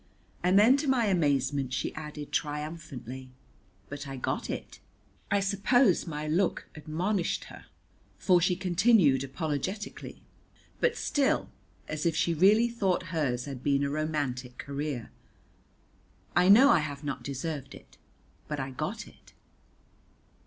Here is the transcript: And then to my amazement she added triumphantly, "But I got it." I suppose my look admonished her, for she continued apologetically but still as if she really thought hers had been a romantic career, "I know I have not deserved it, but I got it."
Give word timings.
And 0.41 0.57
then 0.57 0.77
to 0.77 0.87
my 0.87 1.05
amazement 1.05 1.73
she 1.73 1.93
added 1.93 2.31
triumphantly, 2.31 3.29
"But 3.87 4.07
I 4.07 4.17
got 4.17 4.49
it." 4.49 4.79
I 5.29 5.39
suppose 5.39 6.07
my 6.07 6.27
look 6.27 6.67
admonished 6.73 7.43
her, 7.53 7.67
for 8.17 8.41
she 8.41 8.55
continued 8.55 9.23
apologetically 9.23 10.23
but 10.79 10.95
still 10.97 11.49
as 11.87 12.07
if 12.07 12.15
she 12.15 12.33
really 12.33 12.67
thought 12.67 13.13
hers 13.13 13.45
had 13.45 13.61
been 13.61 13.83
a 13.83 13.91
romantic 13.91 14.57
career, 14.57 15.11
"I 16.35 16.49
know 16.49 16.71
I 16.71 16.79
have 16.79 17.03
not 17.03 17.21
deserved 17.21 17.75
it, 17.75 17.99
but 18.47 18.59
I 18.59 18.71
got 18.71 19.05
it." 19.07 19.33